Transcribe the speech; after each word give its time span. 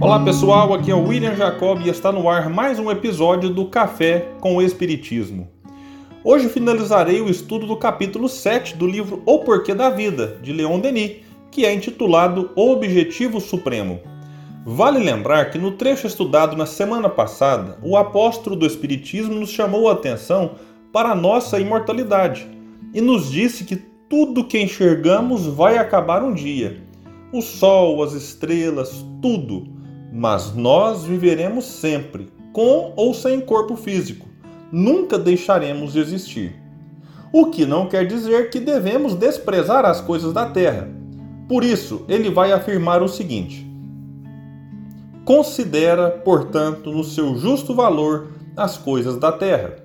Olá 0.00 0.20
pessoal, 0.20 0.72
aqui 0.72 0.92
é 0.92 0.94
o 0.94 1.08
William 1.08 1.34
Jacob 1.34 1.80
e 1.84 1.88
está 1.88 2.12
no 2.12 2.28
ar 2.28 2.48
mais 2.48 2.78
um 2.78 2.88
episódio 2.88 3.50
do 3.50 3.66
Café 3.66 4.28
com 4.38 4.54
o 4.54 4.62
Espiritismo. 4.62 5.48
Hoje 6.22 6.48
finalizarei 6.48 7.20
o 7.20 7.28
estudo 7.28 7.66
do 7.66 7.76
capítulo 7.76 8.28
7 8.28 8.76
do 8.76 8.86
livro 8.86 9.20
O 9.26 9.40
Porquê 9.40 9.74
da 9.74 9.90
Vida, 9.90 10.38
de 10.40 10.52
Leon 10.52 10.78
Denis, 10.78 11.16
que 11.50 11.66
é 11.66 11.74
intitulado 11.74 12.52
O 12.54 12.70
Objetivo 12.70 13.40
Supremo. 13.40 13.98
Vale 14.64 15.00
lembrar 15.00 15.50
que 15.50 15.58
no 15.58 15.72
trecho 15.72 16.06
estudado 16.06 16.56
na 16.56 16.64
semana 16.64 17.08
passada, 17.08 17.76
o 17.82 17.96
apóstolo 17.96 18.54
do 18.54 18.66
Espiritismo 18.66 19.34
nos 19.34 19.50
chamou 19.50 19.88
a 19.88 19.94
atenção 19.94 20.52
para 20.92 21.08
a 21.08 21.16
nossa 21.16 21.58
imortalidade 21.58 22.46
e 22.94 23.00
nos 23.00 23.32
disse 23.32 23.64
que 23.64 23.74
tudo 24.08 24.44
que 24.44 24.62
enxergamos 24.62 25.44
vai 25.44 25.76
acabar 25.76 26.22
um 26.22 26.32
dia. 26.32 26.84
O 27.32 27.42
sol, 27.42 28.00
as 28.04 28.12
estrelas, 28.12 29.04
tudo 29.20 29.76
mas 30.12 30.54
nós 30.54 31.04
viveremos 31.04 31.64
sempre, 31.64 32.32
com 32.52 32.92
ou 32.96 33.12
sem 33.12 33.40
corpo 33.40 33.76
físico. 33.76 34.26
Nunca 34.72 35.18
deixaremos 35.18 35.92
de 35.92 36.00
existir. 36.00 36.56
O 37.32 37.46
que 37.46 37.66
não 37.66 37.88
quer 37.88 38.06
dizer 38.06 38.50
que 38.50 38.58
devemos 38.58 39.14
desprezar 39.14 39.84
as 39.84 40.00
coisas 40.00 40.32
da 40.32 40.46
terra. 40.46 40.88
Por 41.48 41.62
isso, 41.62 42.04
ele 42.08 42.30
vai 42.30 42.52
afirmar 42.52 43.02
o 43.02 43.08
seguinte: 43.08 43.66
Considera, 45.24 46.10
portanto, 46.10 46.90
no 46.90 47.04
seu 47.04 47.36
justo 47.36 47.74
valor 47.74 48.32
as 48.56 48.76
coisas 48.78 49.16
da 49.18 49.30
terra. 49.30 49.76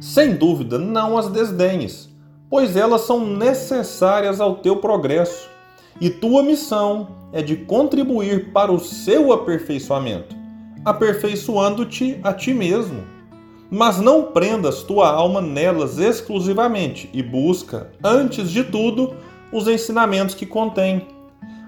Sem 0.00 0.36
dúvida, 0.36 0.78
não 0.78 1.18
as 1.18 1.28
desdenhes, 1.28 2.08
pois 2.48 2.76
elas 2.76 3.00
são 3.00 3.26
necessárias 3.26 4.40
ao 4.40 4.56
teu 4.56 4.76
progresso 4.76 5.48
e 6.00 6.10
tua 6.10 6.42
missão 6.42 7.08
é 7.32 7.42
de 7.42 7.56
contribuir 7.56 8.52
para 8.52 8.72
o 8.72 8.78
seu 8.78 9.32
aperfeiçoamento, 9.32 10.34
aperfeiçoando-te 10.84 12.18
a 12.22 12.32
ti 12.32 12.54
mesmo. 12.54 13.02
Mas 13.70 14.00
não 14.00 14.32
prendas 14.32 14.82
tua 14.82 15.10
alma 15.10 15.40
nelas 15.40 15.98
exclusivamente 15.98 17.10
e 17.12 17.22
busca, 17.22 17.90
antes 18.02 18.50
de 18.50 18.64
tudo, 18.64 19.14
os 19.52 19.68
ensinamentos 19.68 20.34
que 20.34 20.46
contém. 20.46 21.06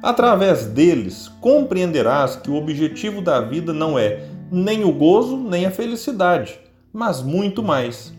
Através 0.03 0.65
deles, 0.65 1.29
compreenderás 1.41 2.37
que 2.37 2.51
o 2.51 2.57
objetivo 2.57 3.21
da 3.21 3.41
vida 3.41 3.73
não 3.73 3.99
é 3.99 4.27
nem 4.51 4.83
o 4.83 4.93
gozo 4.93 5.37
nem 5.37 5.67
a 5.67 5.71
felicidade, 5.71 6.59
mas 6.93 7.23
muito 7.23 7.62
mais. 7.62 8.12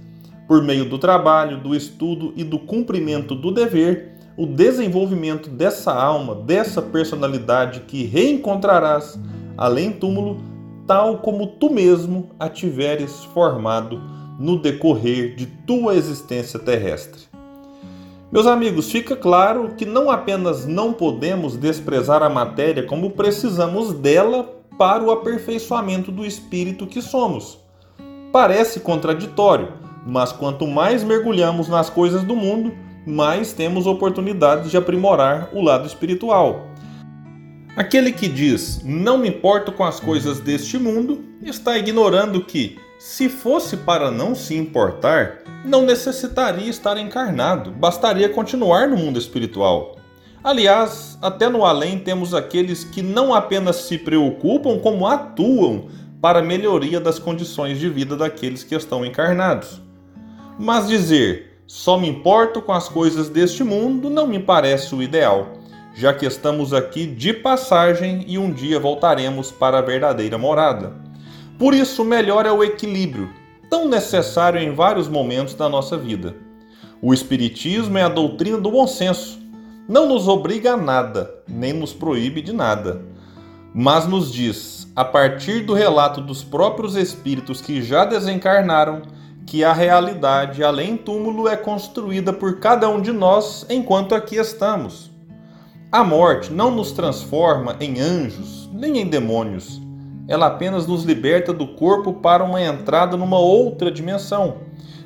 Por 0.48 0.64
meio 0.64 0.88
do 0.88 0.98
trabalho, 0.98 1.58
do 1.58 1.76
estudo 1.76 2.34
e 2.36 2.44
do 2.44 2.60
cumprimento 2.60 3.34
do 3.34 3.52
dever, 3.52 4.12
o 4.38 4.46
desenvolvimento 4.46 5.50
dessa 5.50 5.94
alma, 5.94 6.36
dessa 6.36 6.82
personalidade 6.82 7.82
que 7.82 8.06
reencontrarás 8.06 9.20
além 9.58 9.92
túmulo, 9.92 10.42
tal 10.88 11.20
como 11.20 11.48
tu 11.48 11.70
mesmo 11.70 12.30
a 12.40 12.50
tiveres 12.50 13.24
formado 13.26 14.02
no 14.40 14.60
decorrer 14.60 15.36
de 15.36 15.46
tua 15.46 15.96
existência 15.96 16.58
terrestre. 16.60 17.22
Meus 18.32 18.48
amigos, 18.48 18.90
fica 18.90 19.16
claro 19.16 19.76
que 19.78 19.86
não 19.86 20.10
apenas 20.10 20.66
não 20.66 20.94
podemos 20.94 21.58
desprezar 21.58 22.24
a 22.24 22.30
matéria, 22.30 22.84
como 22.84 23.12
precisamos 23.12 23.94
dela 23.94 24.50
para 24.78 25.04
o 25.04 25.12
aperfeiçoamento 25.12 26.12
do 26.12 26.26
espírito 26.26 26.88
que 26.88 27.02
somos. 27.02 27.60
Parece 28.32 28.80
contraditório, 28.80 29.74
mas 30.08 30.32
quanto 30.32 30.66
mais 30.66 31.04
mergulhamos 31.04 31.68
nas 31.68 31.90
coisas 31.90 32.24
do 32.24 32.36
mundo, 32.36 32.72
mais 33.06 33.54
temos 33.54 33.88
oportunidades 33.88 34.70
de 34.70 34.78
aprimorar 34.78 35.50
o 35.54 35.62
lado 35.62 35.88
espiritual. 35.88 36.68
Aquele 37.76 38.12
que 38.12 38.28
diz 38.28 38.82
não 38.84 39.18
me 39.18 39.30
importo 39.30 39.72
com 39.72 39.84
as 39.84 40.00
coisas 40.00 40.40
deste 40.40 40.78
mundo 40.78 41.24
está 41.42 41.78
ignorando 41.78 42.44
que, 42.44 42.78
se 43.00 43.30
fosse 43.30 43.78
para 43.78 44.12
não 44.12 44.36
se 44.36 44.56
importar, 44.56 45.40
não 45.66 45.84
necessitaria 45.84 46.70
estar 46.70 46.98
encarnado, 46.98 47.72
bastaria 47.72 48.30
continuar 48.30 48.88
no 48.88 48.98
mundo 48.98 49.18
espiritual. 49.18 49.98
Aliás, 50.44 51.18
até 51.22 51.48
no 51.48 51.64
além 51.64 52.00
temos 52.00 52.34
aqueles 52.34 52.84
que 52.84 53.02
não 53.02 53.34
apenas 53.34 53.78
se 53.78 53.98
preocupam, 53.98 54.80
como 54.80 55.08
atuam 55.08 55.88
para 56.22 56.40
a 56.40 56.44
melhoria 56.44 57.00
das 57.00 57.20
condições 57.20 57.80
de 57.80 57.90
vida 57.90 58.16
daqueles 58.16 58.64
que 58.64 58.76
estão 58.76 59.06
encarnados. 59.06 59.82
Mas 60.60 60.88
dizer 60.88 61.51
só 61.74 61.98
me 61.98 62.10
importo 62.10 62.62
com 62.62 62.74
as 62.74 62.90
coisas 62.90 63.30
deste 63.30 63.64
mundo 63.64 64.10
não 64.10 64.28
me 64.28 64.38
parece 64.38 64.94
o 64.94 65.02
ideal, 65.02 65.54
já 65.96 66.14
que 66.14 66.26
estamos 66.26 66.74
aqui 66.74 67.08
de 67.08 67.32
passagem 67.32 68.26
e 68.28 68.38
um 68.38 68.52
dia 68.52 68.78
voltaremos 68.78 69.52
para 69.52 69.80
a 69.80 69.82
verdadeira 69.82 70.38
morada. 70.38 70.92
Por 71.58 71.74
isso, 71.74 72.04
melhor 72.04 72.46
é 72.46 72.52
o 72.52 72.62
equilíbrio, 72.62 73.30
tão 73.70 73.88
necessário 73.88 74.60
em 74.60 74.76
vários 74.76 75.08
momentos 75.08 75.54
da 75.54 75.70
nossa 75.70 75.98
vida. 75.98 76.36
O 77.02 77.14
Espiritismo 77.14 77.98
é 77.98 78.04
a 78.04 78.10
doutrina 78.10 78.58
do 78.58 78.70
bom 78.70 78.86
senso. 78.86 79.40
Não 79.88 80.10
nos 80.10 80.28
obriga 80.28 80.74
a 80.74 80.78
nada, 80.78 81.34
nem 81.48 81.72
nos 81.72 81.94
proíbe 81.94 82.42
de 82.42 82.52
nada, 82.52 83.02
mas 83.74 84.06
nos 84.06 84.30
diz, 84.30 84.92
a 84.94 85.06
partir 85.06 85.62
do 85.62 85.74
relato 85.74 86.20
dos 86.20 86.44
próprios 86.44 86.98
espíritos 86.98 87.62
que 87.62 87.82
já 87.82 88.04
desencarnaram, 88.04 89.04
que 89.52 89.66
a 89.66 89.74
realidade 89.74 90.64
além 90.64 90.96
túmulo 90.96 91.46
é 91.46 91.58
construída 91.58 92.32
por 92.32 92.62
cada 92.62 92.88
um 92.88 93.02
de 93.02 93.12
nós 93.12 93.66
enquanto 93.70 94.16
aqui 94.16 94.38
estamos. 94.38 95.12
A 95.92 96.06
morte 96.06 96.54
não 96.54 96.72
nos 96.72 96.94
transforma 96.94 97.76
em 97.82 98.00
anjos 98.00 98.70
nem 98.72 99.00
em 99.00 99.06
demônios. 99.06 99.82
Ela 100.26 100.48
apenas 100.48 100.88
nos 100.88 101.04
liberta 101.04 101.52
do 101.52 101.68
corpo 101.68 102.14
para 102.14 102.46
uma 102.46 102.62
entrada 102.62 103.18
numa 103.18 103.40
outra 103.40 103.92
dimensão, 103.92 104.60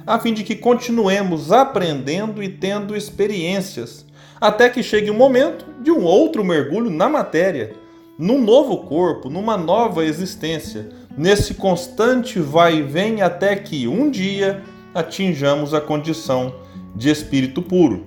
a 0.05 0.19
fim 0.19 0.31
de 0.31 0.43
que 0.43 0.55
continuemos 0.55 1.51
aprendendo 1.51 2.43
e 2.43 2.47
tendo 2.47 2.95
experiências, 2.95 4.05
até 4.39 4.69
que 4.69 4.83
chegue 4.83 5.09
o 5.09 5.15
momento 5.15 5.65
de 5.81 5.89
um 5.89 6.03
outro 6.03 6.43
mergulho 6.43 6.91
na 6.91 7.09
matéria, 7.09 7.73
num 8.17 8.41
novo 8.41 8.77
corpo, 8.77 9.29
numa 9.29 9.57
nova 9.57 10.05
existência 10.05 10.89
nesse 11.17 11.53
constante 11.53 12.39
vai 12.39 12.77
e 12.77 12.81
vem 12.81 13.21
até 13.21 13.55
que 13.55 13.87
um 13.87 14.09
dia 14.09 14.63
atinjamos 14.93 15.73
a 15.73 15.81
condição 15.81 16.55
de 16.95 17.09
espírito 17.09 17.61
puro. 17.61 18.05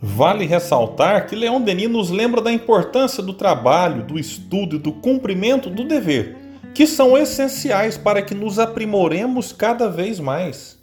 Vale 0.00 0.44
ressaltar 0.44 1.26
que 1.26 1.34
Leon 1.34 1.62
Denis 1.62 1.88
nos 1.88 2.10
lembra 2.10 2.42
da 2.42 2.52
importância 2.52 3.22
do 3.22 3.32
trabalho, 3.32 4.04
do 4.04 4.18
estudo 4.18 4.76
e 4.76 4.78
do 4.78 4.92
cumprimento 4.92 5.70
do 5.70 5.82
dever, 5.82 6.36
que 6.74 6.86
são 6.86 7.16
essenciais 7.16 7.96
para 7.96 8.20
que 8.20 8.34
nos 8.34 8.58
aprimoremos 8.58 9.50
cada 9.52 9.88
vez 9.88 10.20
mais. 10.20 10.78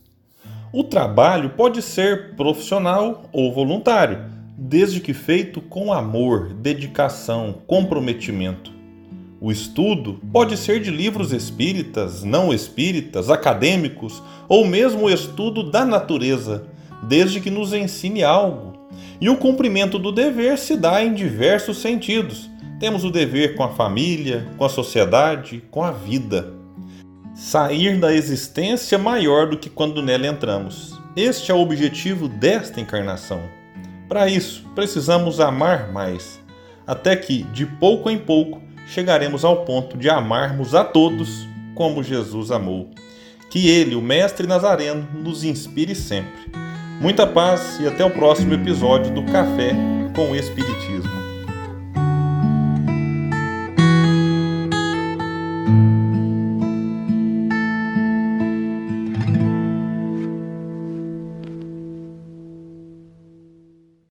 O 0.74 0.84
trabalho 0.84 1.52
pode 1.52 1.84
ser 1.84 2.36
profissional 2.36 3.26
ou 3.32 3.54
voluntário, 3.54 4.26
desde 4.64 5.00
que 5.00 5.12
feito 5.12 5.60
com 5.60 5.92
amor, 5.92 6.54
dedicação, 6.54 7.64
comprometimento. 7.66 8.72
O 9.40 9.52
estudo 9.52 10.22
pode 10.32 10.56
ser 10.56 10.80
de 10.80 10.92
livros 10.92 11.34
espíritas, 11.34 12.24
não 12.24 12.54
espíritas, 12.54 13.32
acadêmicos 13.32 14.22
ou 14.48 14.64
mesmo 14.64 15.06
o 15.06 15.10
estudo 15.10 15.72
da 15.72 15.84
natureza, 15.84 16.68
desde 17.02 17.42
que 17.42 17.50
nos 17.50 17.74
ensine 17.74 18.24
algo. 18.24 18.74
E 19.20 19.30
o 19.30 19.38
cumprimento 19.38 19.98
do 19.98 20.12
dever 20.12 20.60
se 20.60 20.78
dá 20.78 21.04
em 21.04 21.16
diversos 21.16 21.78
sentidos. 21.78 22.48
Temos 22.80 23.04
o 23.04 23.10
dever 23.10 23.56
com 23.56 23.64
a 23.64 23.70
família, 23.70 24.48
com 24.58 24.66
a 24.66 24.70
sociedade, 24.70 25.64
com 25.72 25.84
a 25.84 25.90
vida. 25.92 26.54
Sair 27.34 28.00
da 28.00 28.14
existência 28.14 29.00
maior 29.00 29.50
do 29.50 29.58
que 29.58 29.72
quando 29.72 30.04
nela 30.04 30.28
entramos. 30.28 31.00
Este 31.16 31.52
é 31.52 31.56
o 31.56 31.62
objetivo 31.62 32.28
desta 32.28 32.80
encarnação. 32.80 33.42
Para 34.12 34.28
isso, 34.28 34.66
precisamos 34.76 35.40
amar 35.40 35.90
mais, 35.90 36.38
até 36.86 37.16
que, 37.16 37.44
de 37.44 37.66
pouco 37.66 38.10
em 38.10 38.18
pouco, 38.18 38.62
chegaremos 38.86 39.46
ao 39.46 39.64
ponto 39.64 39.98
de 39.98 40.10
amarmos 40.10 40.76
a 40.76 40.84
todos 40.84 41.48
como 41.76 42.04
Jesus 42.04 42.52
amou. 42.52 42.90
Que 43.50 43.70
Ele, 43.70 43.96
o 43.96 44.02
Mestre 44.02 44.46
Nazareno, 44.46 45.08
nos 45.14 45.46
inspire 45.46 45.96
sempre. 45.96 46.52
Muita 47.00 47.26
paz 47.26 47.80
e 47.80 47.88
até 47.88 48.04
o 48.04 48.12
próximo 48.12 48.54
episódio 48.54 49.14
do 49.14 49.24
Café 49.32 49.74
com 50.14 50.32
o 50.32 50.36
Espiritismo. 50.36 50.71